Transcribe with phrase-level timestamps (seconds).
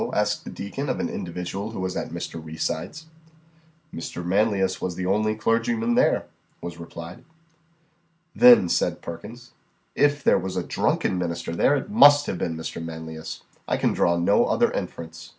[0.15, 2.43] asked the deacon of an individual who was at Mr.
[2.43, 3.05] Reeside's.
[3.93, 4.25] "Mr.
[4.25, 6.25] Manlius was the only clergyman there,"
[6.59, 7.23] was replied.
[8.35, 9.51] "Then," said Perkins,
[9.93, 12.83] "if there was a drunken minister there, it must have been Mr.
[12.83, 13.43] Manlius.
[13.67, 15.29] I can draw no other inference."